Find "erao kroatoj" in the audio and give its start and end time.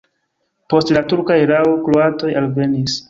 1.43-2.33